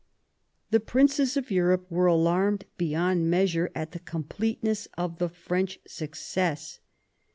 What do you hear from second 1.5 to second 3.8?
Europe were alarmed beyond measure